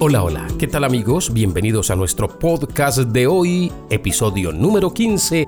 Hola, 0.00 0.24
hola, 0.24 0.48
¿qué 0.58 0.66
tal 0.66 0.82
amigos? 0.82 1.32
Bienvenidos 1.32 1.88
a 1.92 1.94
nuestro 1.94 2.28
podcast 2.40 2.98
de 2.98 3.28
hoy, 3.28 3.72
episodio 3.90 4.50
número 4.50 4.92
15 4.92 5.46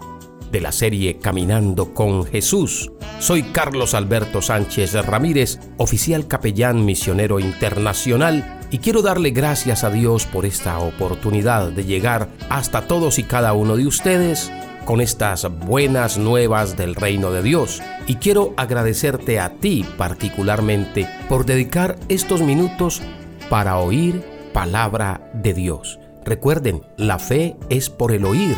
de 0.53 0.61
la 0.61 0.71
serie 0.71 1.19
Caminando 1.19 1.93
con 1.93 2.25
Jesús. 2.25 2.93
Soy 3.19 3.43
Carlos 3.43 3.93
Alberto 3.93 4.41
Sánchez 4.41 4.95
Ramírez, 5.05 5.59
oficial 5.79 6.29
capellán 6.29 6.85
misionero 6.85 7.41
internacional, 7.41 8.61
y 8.71 8.79
quiero 8.79 9.03
darle 9.03 9.31
gracias 9.31 9.83
a 9.83 9.91
Dios 9.91 10.27
por 10.27 10.47
esta 10.47 10.79
oportunidad 10.79 11.73
de 11.73 11.85
llegar 11.85 12.29
hasta 12.49 12.87
todos 12.87 13.19
y 13.19 13.25
cada 13.25 13.53
uno 13.53 13.77
de 13.77 13.89
ustedes 13.89 14.53
con 14.85 15.01
estas 15.01 15.49
buenas 15.67 16.19
nuevas 16.19 16.77
del 16.77 16.95
reino 16.95 17.33
de 17.33 17.43
Dios. 17.43 17.83
Y 18.07 18.15
quiero 18.15 18.55
agradecerte 18.57 19.41
a 19.41 19.51
ti 19.51 19.85
particularmente 19.99 21.09
por 21.29 21.45
dedicar 21.47 21.99
estos 22.09 22.43
minutos 22.43 23.03
para 23.51 23.79
oír 23.79 24.36
palabra 24.57 25.21
de 25.35 25.53
Dios. 25.53 26.01
Recuerden, 26.25 26.81
la 26.97 27.19
fe 27.19 27.59
es 27.69 27.91
por 27.91 28.11
el 28.11 28.25
oír 28.25 28.57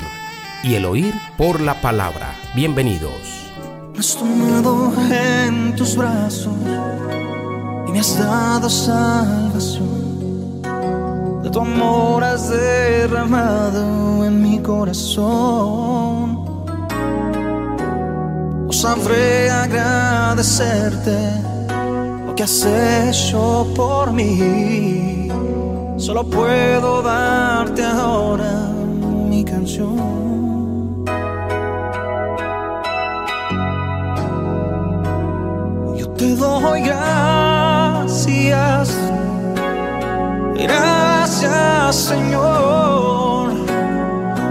y 0.62 0.74
el 0.74 0.84
oír 0.84 1.12
por 1.36 1.60
la 1.60 1.80
palabra. 1.80 2.36
Bienvenidos. 2.54 3.50
Me 3.94 3.98
has 3.98 4.14
tomado 4.14 4.92
en 5.10 5.74
tus 5.74 5.96
brazos 5.96 6.54
y 7.88 7.90
me 7.90 7.98
has 7.98 8.16
dado 8.16 8.70
salvación. 8.70 10.62
De 11.42 11.50
tu 11.50 11.60
amor 11.62 12.22
has 12.22 12.48
derramado 12.48 14.24
en 14.24 14.40
mi 14.40 14.60
corazón. 14.60 16.44
No 18.66 18.72
sabré 18.72 19.50
agradecerte 19.50 21.18
lo 22.24 22.36
que 22.36 22.44
has 22.44 22.64
hecho 22.64 23.66
por 23.74 24.12
mí. 24.12 25.17
Solo 25.98 26.22
puedo 26.24 27.02
darte 27.02 27.84
ahora 27.84 28.70
mi 29.28 29.44
canción. 29.44 31.04
Yo 35.96 36.08
te 36.10 36.36
doy 36.36 36.82
gracias, 36.82 38.16
gracias 40.54 41.96
Señor, 41.96 43.50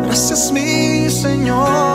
gracias 0.04 0.52
mi 0.52 1.10
Señor 1.10 1.87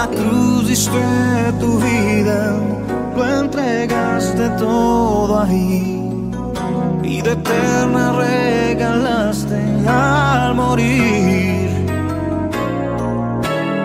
la 0.00 0.06
cruz 0.08 0.66
diste 0.66 1.52
tu 1.60 1.78
vida, 1.78 2.40
lo 3.16 3.22
entregaste 3.40 4.48
todo 4.58 5.40
ahí 5.40 6.00
de 7.22 7.32
eterna 7.32 8.12
regalaste 8.12 9.60
al 9.86 10.54
morir. 10.54 11.68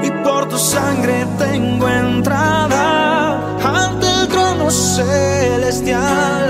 Y 0.08 0.10
por 0.24 0.48
tu 0.48 0.58
sangre 0.58 1.26
tengo 1.38 1.86
entrada 1.90 2.86
ante 3.62 4.08
el 4.08 4.28
trono 4.30 4.72
celestial. 4.72 6.45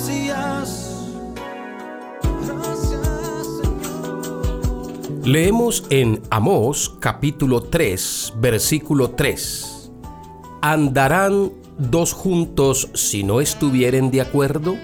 Gracias, 2.47 3.47
Señor. 3.61 5.25
Leemos 5.25 5.83
en 5.91 6.21
Amós 6.31 6.95
capítulo 6.99 7.61
3, 7.61 8.33
versículo 8.37 9.11
3. 9.11 9.91
¿Andarán 10.61 11.51
dos 11.77 12.13
juntos 12.13 12.89
si 12.95 13.23
no 13.23 13.39
estuvieren 13.39 14.09
de 14.09 14.21
acuerdo? 14.21 14.75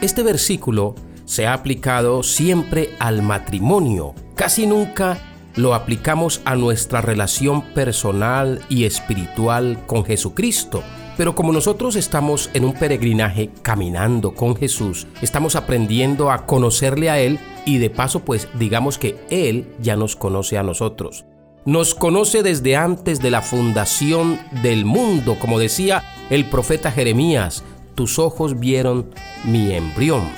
Este 0.00 0.22
versículo 0.22 0.94
se 1.24 1.48
ha 1.48 1.54
aplicado 1.54 2.22
siempre 2.22 2.90
al 3.00 3.22
matrimonio. 3.22 4.14
Casi 4.36 4.66
nunca 4.68 5.18
lo 5.56 5.74
aplicamos 5.74 6.40
a 6.44 6.54
nuestra 6.54 7.00
relación 7.00 7.62
personal 7.74 8.60
y 8.68 8.84
espiritual 8.84 9.84
con 9.86 10.04
Jesucristo. 10.04 10.84
Pero 11.16 11.34
como 11.34 11.52
nosotros 11.52 11.94
estamos 11.94 12.50
en 12.54 12.64
un 12.64 12.74
peregrinaje 12.74 13.50
caminando 13.62 14.34
con 14.34 14.56
Jesús, 14.56 15.06
estamos 15.22 15.54
aprendiendo 15.54 16.30
a 16.30 16.44
conocerle 16.44 17.08
a 17.08 17.20
Él 17.20 17.38
y 17.64 17.78
de 17.78 17.90
paso 17.90 18.20
pues 18.24 18.48
digamos 18.58 18.98
que 18.98 19.16
Él 19.30 19.68
ya 19.80 19.96
nos 19.96 20.16
conoce 20.16 20.58
a 20.58 20.64
nosotros. 20.64 21.24
Nos 21.64 21.94
conoce 21.94 22.42
desde 22.42 22.76
antes 22.76 23.20
de 23.20 23.30
la 23.30 23.42
fundación 23.42 24.38
del 24.62 24.84
mundo, 24.84 25.38
como 25.38 25.58
decía 25.58 26.02
el 26.30 26.50
profeta 26.50 26.90
Jeremías, 26.90 27.64
tus 27.94 28.18
ojos 28.18 28.58
vieron 28.58 29.10
mi 29.44 29.72
embrión. 29.72 30.28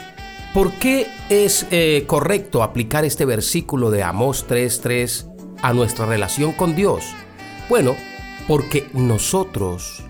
¿Por 0.52 0.72
qué 0.72 1.06
es 1.28 1.66
eh, 1.70 2.04
correcto 2.06 2.62
aplicar 2.62 3.04
este 3.04 3.24
versículo 3.24 3.90
de 3.90 4.02
Amós 4.02 4.46
3.3 4.48 5.58
a 5.62 5.72
nuestra 5.72 6.06
relación 6.06 6.52
con 6.52 6.76
Dios? 6.76 7.04
Bueno, 7.68 7.96
porque 8.46 8.86
nosotros 8.92 10.04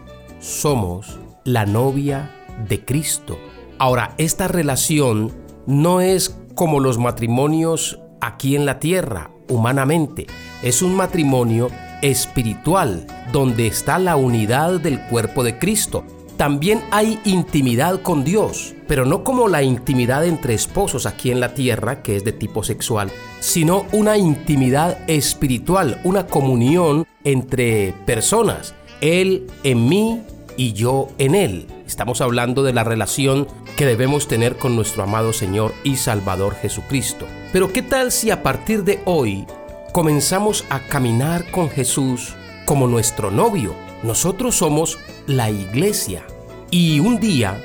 somos 0.46 1.18
la 1.42 1.66
novia 1.66 2.30
de 2.68 2.84
Cristo. 2.84 3.36
Ahora, 3.78 4.14
esta 4.16 4.46
relación 4.46 5.32
no 5.66 6.00
es 6.00 6.38
como 6.54 6.78
los 6.78 6.98
matrimonios 6.98 7.98
aquí 8.20 8.54
en 8.54 8.64
la 8.64 8.78
tierra, 8.78 9.30
humanamente. 9.48 10.28
Es 10.62 10.82
un 10.82 10.94
matrimonio 10.94 11.68
espiritual, 12.00 13.08
donde 13.32 13.66
está 13.66 13.98
la 13.98 14.14
unidad 14.14 14.78
del 14.78 15.00
cuerpo 15.08 15.42
de 15.42 15.58
Cristo. 15.58 16.04
También 16.36 16.80
hay 16.92 17.18
intimidad 17.24 18.00
con 18.02 18.22
Dios, 18.22 18.74
pero 18.86 19.04
no 19.04 19.24
como 19.24 19.48
la 19.48 19.64
intimidad 19.64 20.24
entre 20.24 20.54
esposos 20.54 21.06
aquí 21.06 21.32
en 21.32 21.40
la 21.40 21.54
tierra, 21.54 22.02
que 22.02 22.14
es 22.14 22.24
de 22.24 22.32
tipo 22.32 22.62
sexual, 22.62 23.10
sino 23.40 23.84
una 23.90 24.16
intimidad 24.16 24.98
espiritual, 25.08 26.00
una 26.04 26.28
comunión 26.28 27.04
entre 27.24 27.94
personas. 28.06 28.74
Él 29.00 29.48
en 29.64 29.88
mí 29.88 30.22
y 30.56 30.72
yo 30.72 31.08
en 31.18 31.34
Él. 31.34 31.66
Estamos 31.86 32.20
hablando 32.20 32.62
de 32.62 32.72
la 32.72 32.84
relación 32.84 33.46
que 33.76 33.86
debemos 33.86 34.28
tener 34.28 34.56
con 34.56 34.74
nuestro 34.74 35.02
amado 35.02 35.32
Señor 35.32 35.74
y 35.84 35.96
Salvador 35.96 36.54
Jesucristo. 36.54 37.26
Pero 37.52 37.72
¿qué 37.72 37.82
tal 37.82 38.12
si 38.12 38.30
a 38.30 38.42
partir 38.42 38.84
de 38.84 39.00
hoy 39.04 39.46
comenzamos 39.92 40.64
a 40.68 40.80
caminar 40.80 41.50
con 41.50 41.70
Jesús 41.70 42.34
como 42.64 42.86
nuestro 42.86 43.30
novio? 43.30 43.74
Nosotros 44.02 44.56
somos 44.56 44.98
la 45.26 45.50
iglesia 45.50 46.24
y 46.70 47.00
un 47.00 47.20
día 47.20 47.62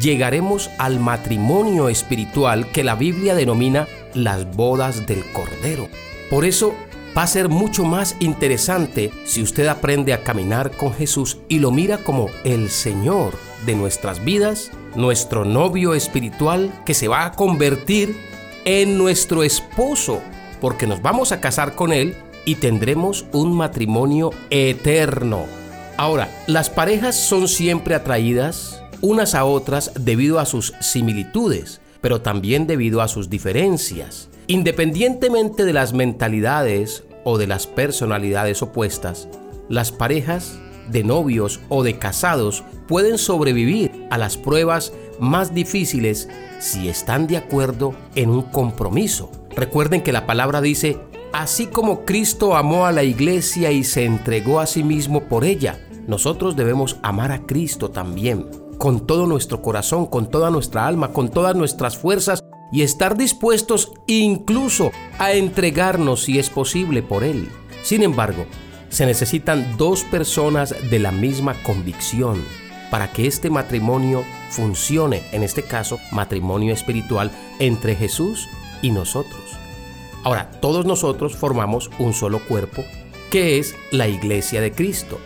llegaremos 0.00 0.70
al 0.78 1.00
matrimonio 1.00 1.88
espiritual 1.88 2.70
que 2.70 2.84
la 2.84 2.94
Biblia 2.94 3.34
denomina 3.34 3.88
las 4.14 4.54
bodas 4.56 5.06
del 5.06 5.24
Cordero. 5.32 5.88
Por 6.30 6.44
eso 6.44 6.74
va 7.16 7.22
a 7.22 7.26
ser 7.26 7.48
mucho 7.48 7.84
más 7.84 8.16
interesante 8.20 9.10
si 9.24 9.42
usted 9.42 9.66
aprende 9.66 10.12
a 10.12 10.22
caminar 10.22 10.70
con 10.76 10.92
Jesús 10.92 11.38
y 11.48 11.58
lo 11.58 11.70
mira 11.70 11.98
como 11.98 12.28
el 12.44 12.70
Señor 12.70 13.34
de 13.66 13.74
nuestras 13.74 14.24
vidas, 14.24 14.70
nuestro 14.94 15.44
novio 15.44 15.94
espiritual 15.94 16.72
que 16.84 16.94
se 16.94 17.08
va 17.08 17.24
a 17.24 17.32
convertir 17.32 18.16
en 18.64 18.98
nuestro 18.98 19.42
esposo, 19.42 20.20
porque 20.60 20.86
nos 20.86 21.02
vamos 21.02 21.32
a 21.32 21.40
casar 21.40 21.74
con 21.74 21.92
Él 21.92 22.16
y 22.44 22.56
tendremos 22.56 23.26
un 23.32 23.56
matrimonio 23.56 24.30
eterno. 24.50 25.46
Ahora, 25.96 26.30
las 26.46 26.70
parejas 26.70 27.16
son 27.16 27.48
siempre 27.48 27.94
atraídas 27.94 28.82
unas 29.02 29.34
a 29.34 29.44
otras 29.44 29.92
debido 29.98 30.38
a 30.38 30.46
sus 30.46 30.74
similitudes, 30.80 31.80
pero 32.00 32.20
también 32.20 32.66
debido 32.66 33.00
a 33.00 33.08
sus 33.08 33.30
diferencias. 33.30 34.28
Independientemente 34.50 35.64
de 35.64 35.72
las 35.72 35.92
mentalidades 35.92 37.04
o 37.22 37.38
de 37.38 37.46
las 37.46 37.68
personalidades 37.68 38.62
opuestas, 38.62 39.28
las 39.68 39.92
parejas 39.92 40.58
de 40.88 41.04
novios 41.04 41.60
o 41.68 41.84
de 41.84 42.00
casados 42.00 42.64
pueden 42.88 43.16
sobrevivir 43.16 44.08
a 44.10 44.18
las 44.18 44.36
pruebas 44.36 44.92
más 45.20 45.54
difíciles 45.54 46.28
si 46.58 46.88
están 46.88 47.28
de 47.28 47.36
acuerdo 47.36 47.94
en 48.16 48.30
un 48.30 48.42
compromiso. 48.42 49.30
Recuerden 49.54 50.02
que 50.02 50.10
la 50.10 50.26
palabra 50.26 50.60
dice, 50.60 50.98
así 51.32 51.68
como 51.68 52.04
Cristo 52.04 52.56
amó 52.56 52.86
a 52.86 52.92
la 52.92 53.04
iglesia 53.04 53.70
y 53.70 53.84
se 53.84 54.04
entregó 54.04 54.58
a 54.58 54.66
sí 54.66 54.82
mismo 54.82 55.28
por 55.28 55.44
ella, 55.44 55.78
nosotros 56.08 56.56
debemos 56.56 56.96
amar 57.04 57.30
a 57.30 57.46
Cristo 57.46 57.92
también, 57.92 58.48
con 58.78 59.06
todo 59.06 59.28
nuestro 59.28 59.62
corazón, 59.62 60.06
con 60.06 60.28
toda 60.28 60.50
nuestra 60.50 60.88
alma, 60.88 61.12
con 61.12 61.30
todas 61.30 61.54
nuestras 61.54 61.96
fuerzas 61.96 62.42
y 62.72 62.82
estar 62.82 63.16
dispuestos 63.16 63.92
incluso 64.06 64.92
a 65.18 65.32
entregarnos 65.32 66.22
si 66.22 66.38
es 66.38 66.50
posible 66.50 67.02
por 67.02 67.24
Él. 67.24 67.48
Sin 67.82 68.02
embargo, 68.02 68.46
se 68.88 69.06
necesitan 69.06 69.76
dos 69.76 70.04
personas 70.04 70.74
de 70.90 70.98
la 70.98 71.12
misma 71.12 71.54
convicción 71.62 72.44
para 72.90 73.10
que 73.12 73.26
este 73.26 73.50
matrimonio 73.50 74.24
funcione, 74.50 75.22
en 75.32 75.42
este 75.42 75.62
caso 75.62 75.98
matrimonio 76.10 76.74
espiritual 76.74 77.30
entre 77.60 77.94
Jesús 77.94 78.48
y 78.82 78.90
nosotros. 78.90 79.42
Ahora, 80.24 80.50
todos 80.60 80.84
nosotros 80.84 81.36
formamos 81.36 81.90
un 81.98 82.12
solo 82.12 82.40
cuerpo, 82.40 82.84
que 83.30 83.58
es 83.58 83.74
la 83.90 84.08
iglesia 84.08 84.60
de 84.60 84.72
Cristo. 84.72 85.18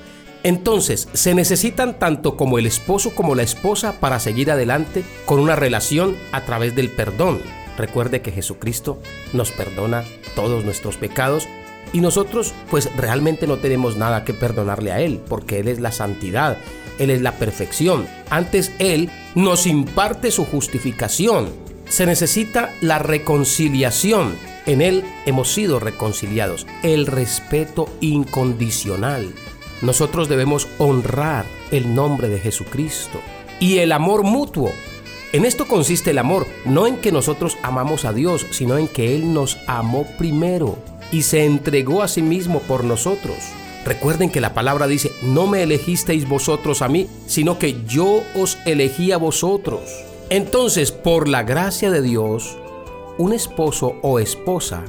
Entonces, 0.44 1.08
se 1.14 1.34
necesitan 1.34 1.98
tanto 1.98 2.36
como 2.36 2.58
el 2.58 2.66
esposo 2.66 3.14
como 3.14 3.34
la 3.34 3.42
esposa 3.42 3.98
para 3.98 4.20
seguir 4.20 4.50
adelante 4.50 5.02
con 5.24 5.40
una 5.40 5.56
relación 5.56 6.16
a 6.32 6.42
través 6.42 6.76
del 6.76 6.90
perdón. 6.90 7.40
Recuerde 7.78 8.20
que 8.20 8.30
Jesucristo 8.30 9.00
nos 9.32 9.50
perdona 9.50 10.04
todos 10.36 10.62
nuestros 10.62 10.98
pecados 10.98 11.48
y 11.94 12.00
nosotros 12.00 12.52
pues 12.70 12.94
realmente 12.94 13.46
no 13.46 13.56
tenemos 13.56 13.96
nada 13.96 14.24
que 14.24 14.34
perdonarle 14.34 14.92
a 14.92 15.00
Él 15.00 15.18
porque 15.28 15.60
Él 15.60 15.68
es 15.68 15.80
la 15.80 15.92
santidad, 15.92 16.58
Él 16.98 17.08
es 17.08 17.22
la 17.22 17.32
perfección. 17.32 18.06
Antes 18.28 18.70
Él 18.78 19.10
nos 19.34 19.66
imparte 19.66 20.30
su 20.30 20.44
justificación. 20.44 21.48
Se 21.88 22.04
necesita 22.04 22.70
la 22.82 22.98
reconciliación. 22.98 24.36
En 24.66 24.82
Él 24.82 25.04
hemos 25.24 25.52
sido 25.52 25.80
reconciliados. 25.80 26.66
El 26.82 27.06
respeto 27.06 27.88
incondicional. 28.00 29.32
Nosotros 29.84 30.30
debemos 30.30 30.66
honrar 30.78 31.44
el 31.70 31.94
nombre 31.94 32.30
de 32.30 32.40
Jesucristo 32.40 33.20
y 33.60 33.78
el 33.78 33.92
amor 33.92 34.22
mutuo. 34.22 34.72
En 35.34 35.44
esto 35.44 35.68
consiste 35.68 36.12
el 36.12 36.18
amor, 36.18 36.46
no 36.64 36.86
en 36.86 36.96
que 36.96 37.12
nosotros 37.12 37.58
amamos 37.62 38.06
a 38.06 38.14
Dios, 38.14 38.46
sino 38.50 38.78
en 38.78 38.88
que 38.88 39.14
Él 39.14 39.34
nos 39.34 39.58
amó 39.66 40.06
primero 40.16 40.78
y 41.12 41.20
se 41.20 41.44
entregó 41.44 42.02
a 42.02 42.08
sí 42.08 42.22
mismo 42.22 42.60
por 42.60 42.82
nosotros. 42.82 43.36
Recuerden 43.84 44.30
que 44.30 44.40
la 44.40 44.54
palabra 44.54 44.86
dice, 44.86 45.12
no 45.20 45.46
me 45.46 45.62
elegisteis 45.62 46.26
vosotros 46.26 46.80
a 46.80 46.88
mí, 46.88 47.06
sino 47.26 47.58
que 47.58 47.84
yo 47.86 48.22
os 48.34 48.56
elegí 48.64 49.12
a 49.12 49.18
vosotros. 49.18 49.82
Entonces, 50.30 50.92
por 50.92 51.28
la 51.28 51.42
gracia 51.42 51.90
de 51.90 52.00
Dios, 52.00 52.56
un 53.18 53.34
esposo 53.34 53.96
o 54.00 54.18
esposa 54.18 54.82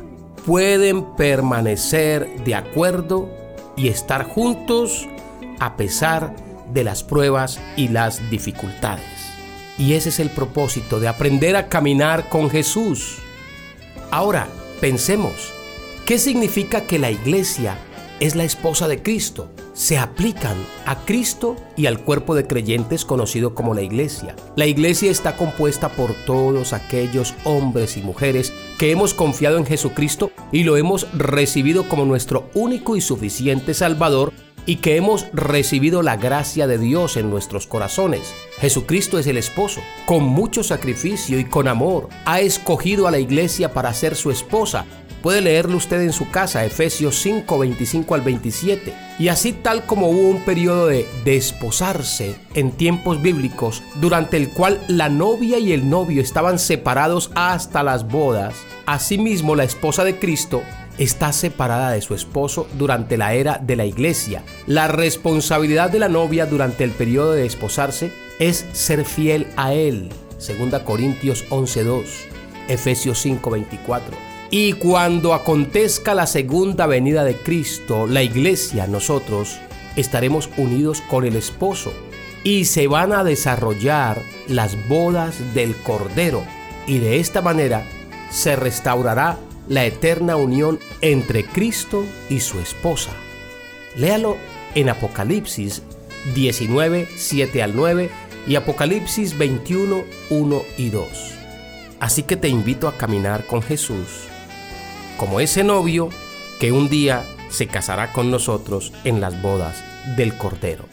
pueden 0.45 1.03
permanecer 1.18 2.45
de 2.45 2.56
acuerdo 2.56 3.30
y 3.75 3.89
estar 3.89 4.24
juntos 4.24 5.07
a 5.60 5.77
pesar 5.77 6.36
de 6.74 6.83
las 6.83 7.04
pruebas 7.04 7.60
y 7.75 7.89
las 7.89 8.30
dificultades. 8.30 9.06
Y 9.77 9.94
ese 9.94 10.10
es 10.10 10.19
el 10.19 10.30
propósito 10.30 11.00
de 11.00 11.07
aprender 11.07 11.56
a 11.56 11.68
caminar 11.68 12.30
con 12.30 12.50
Jesús. 12.50 13.18
Ahora, 14.12 14.48
pensemos, 14.80 15.51
¿qué 16.06 16.18
significa 16.18 16.81
que 16.81 17.00
la 17.00 17.12
iglesia 17.12 17.77
es 18.19 18.36
la 18.36 18.44
esposa 18.45 18.88
de 18.88 19.01
Cristo? 19.01 19.50
Se 19.75 20.00
aplican 20.00 20.57
a 20.86 20.95
Cristo 21.06 21.56
y 21.75 21.86
al 21.86 22.00
cuerpo 22.00 22.33
de 22.33 22.48
creyentes 22.48 23.06
conocido 23.06 23.54
como 23.54 23.75
la 23.75 23.83
iglesia. 23.83 24.36
La 24.56 24.66
iglesia 24.66 25.12
está 25.12 25.38
compuesta 25.38 25.89
por 25.89 26.13
todos 26.25 26.74
aquellos 26.74 27.36
hombres 27.44 27.98
y 27.98 28.01
mujeres 28.01 28.54
que 28.80 28.89
hemos 28.89 29.13
confiado 29.13 29.57
en 29.57 29.66
Jesucristo 29.66 30.31
y 30.51 30.63
lo 30.63 30.77
hemos 30.77 31.07
recibido 31.13 31.88
como 31.88 32.06
nuestro 32.06 32.50
único 32.56 32.95
y 32.95 33.01
suficiente 33.01 33.74
Salvador 33.74 34.33
y 34.66 34.77
que 34.77 34.95
hemos 34.95 35.27
recibido 35.33 36.01
la 36.01 36.16
gracia 36.16 36.66
de 36.66 36.78
Dios 36.78 37.18
en 37.18 37.30
nuestros 37.30 37.68
corazones. 37.68 38.33
Jesucristo 38.57 39.19
es 39.19 39.28
el 39.28 39.38
esposo. 39.38 39.81
Con 40.06 40.24
mucho 40.24 40.63
sacrificio 40.63 41.38
y 41.38 41.45
con 41.45 41.68
amor 41.68 42.10
ha 42.25 42.39
escogido 42.39 43.07
a 43.07 43.12
la 43.12 43.19
iglesia 43.19 43.74
para 43.74 43.94
ser 43.94 44.16
su 44.16 44.31
esposa 44.31 44.86
Puede 45.25 45.42
leerlo 45.42 45.77
usted 45.77 46.01
en 46.01 46.13
su 46.13 46.30
casa, 46.30 46.66
Efesios 46.66 47.19
5, 47.19 47.57
25 47.57 48.13
al 48.13 48.22
27. 48.22 48.94
Y 49.18 49.30
así 49.30 49.54
tal 49.54 49.88
como 49.88 50.07
hubo 50.10 50.30
un 50.30 50.45
periodo 50.45 50.86
de 50.86 51.07
desposarse 51.24 52.36
en 52.54 52.72
tiempos 52.72 53.24
bíblicos, 53.24 53.81
durante 53.95 54.38
el 54.38 54.50
cual 54.50 54.80
la 54.88 55.10
novia 55.10 55.57
y 55.57 55.74
el 55.74 55.89
novio 55.89 56.22
estaban 56.22 56.60
separados 56.60 57.31
hasta 57.33 57.81
las 57.81 58.07
bodas, 58.07 58.54
asimismo 58.86 59.56
la 59.56 59.63
esposa 59.63 60.04
de 60.04 60.19
Cristo 60.19 60.62
está 61.00 61.33
separada 61.33 61.89
de 61.89 62.04
su 62.04 62.13
esposo 62.13 62.68
durante 62.78 63.18
la 63.18 63.33
era 63.33 63.57
de 63.57 63.78
la 63.78 63.86
iglesia. 63.86 64.44
La 64.68 64.88
responsabilidad 64.88 65.89
de 65.89 65.98
la 65.98 66.07
novia 66.07 66.45
durante 66.45 66.83
el 66.83 66.92
periodo 66.92 67.31
de 67.31 67.42
desposarse 67.42 68.13
es 68.38 68.63
ser 68.74 69.06
fiel 69.06 69.48
a 69.57 69.74
él. 69.74 70.10
2 70.38 70.83
Corintios 70.83 71.45
11:2, 71.50 72.06
Efesios 72.68 73.25
5:24. 73.25 74.34
Y 74.57 74.72
cuando 74.72 75.34
acontezca 75.34 76.16
la 76.16 76.25
segunda 76.25 76.88
venida 76.88 77.25
de 77.25 77.36
Cristo, 77.36 78.07
la 78.07 78.24
iglesia, 78.24 78.88
nosotros, 78.88 79.60
estaremos 79.98 80.50
unidos 80.56 81.02
con 81.10 81.25
el 81.25 81.36
esposo 81.36 81.92
y 82.42 82.63
se 82.63 82.88
van 82.88 83.12
a 83.12 83.25
desarrollar 83.25 84.22
las 84.48 84.88
bodas 84.88 85.54
del 85.54 85.75
Cordero. 85.75 86.42
Y 86.88 87.00
de 87.00 87.19
esta 87.19 87.42
manera 87.42 87.86
se 88.30 88.56
restaurará 88.56 89.38
la 89.68 89.84
eterna 89.84 90.38
unión 90.38 90.80
entre 91.02 91.44
Cristo 91.44 92.06
y 92.30 92.40
su 92.40 92.57
esposa. 92.62 93.12
Léalo 93.98 94.38
en 94.74 94.88
Apocalipsis 94.88 95.84
19, 96.34 97.10
7 97.13 97.62
al 97.62 97.75
9 97.75 98.10
y 98.48 98.56
Apocalipsis 98.56 99.38
21, 99.38 100.06
1 100.30 100.62
y 100.78 100.92
2. 100.92 101.07
Así 102.00 102.24
que 102.24 102.38
te 102.38 102.48
invito 102.48 102.88
a 102.88 102.96
caminar 102.96 103.46
con 103.48 103.62
Jesús 103.62 104.30
como 105.17 105.39
ese 105.39 105.63
novio 105.63 106.09
que 106.59 106.71
un 106.71 106.89
día 106.89 107.23
se 107.50 107.67
casará 107.67 108.13
con 108.13 108.31
nosotros 108.31 108.94
en 109.03 109.21
las 109.21 109.41
bodas 109.41 109.83
del 110.17 110.38
Cordero. 110.38 110.85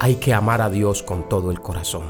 Hay 0.00 0.16
que 0.16 0.34
amar 0.34 0.60
a 0.60 0.70
Dios 0.70 1.02
con 1.02 1.28
todo 1.28 1.50
el 1.50 1.60
corazón. 1.60 2.04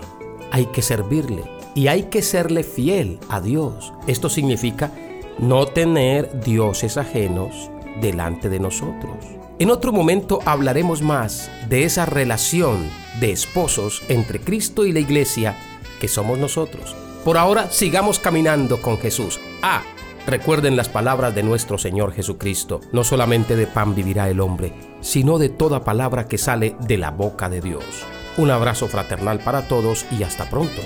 Hay 0.51 0.67
que 0.67 0.83
servirle 0.83 1.45
y 1.75 1.89
hay 1.89 2.05
que 2.05 2.23
serle 2.23 2.63
fiel 2.65 3.19
a 3.29 3.41
Dios. 3.41 3.93
Esto 4.07 4.29
significa 4.29 4.91
no 5.39 5.67
tener 5.67 6.41
dioses 6.41 6.97
ajenos 6.97 7.71
delante 8.01 8.49
de 8.49 8.61
nosotros. 8.61 9.17
En 9.59 9.71
otro 9.71 9.93
momento 9.93 10.41
hablaremos 10.45 11.03
más 11.03 11.51
de 11.69 11.85
esa 11.85 12.07
relación 12.07 12.89
de 13.21 13.33
esposos 13.33 14.03
entre 14.09 14.41
Cristo 14.41 14.85
y 14.85 14.93
la 14.93 15.01
iglesia 15.01 15.57
que 16.01 16.09
somos 16.09 16.39
nosotros. 16.39 16.95
Por 17.25 17.39
ahora 17.39 17.71
sigamos 17.71 18.19
caminando 18.19 18.81
con 18.81 18.99
Jesús. 18.99 19.41
Ah, 19.63 19.83
Recuerden 20.27 20.75
las 20.75 20.89
palabras 20.89 21.37
de 21.37 21.45
nuestro 21.45 21.79
Señor 21.79 22.13
Jesucristo. 22.13 22.81
No 22.91 23.05
solamente 23.05 23.55
de 23.55 23.69
pan 23.69 23.95
vivirá 23.95 24.29
el 24.29 24.41
hombre, 24.41 24.73
sino 25.01 25.39
de 25.39 25.49
toda 25.49 25.85
palabra 25.85 26.27
que 26.27 26.37
sale 26.37 26.75
de 26.81 26.99
la 26.99 27.13
boca 27.13 27.49
de 27.49 27.61
Dios. 27.61 27.85
Un 28.37 28.51
abrazo 28.51 28.89
fraternal 28.89 29.39
para 29.39 29.69
todos 29.69 30.05
y 30.11 30.25
hasta 30.25 30.51
pronto. 30.51 30.83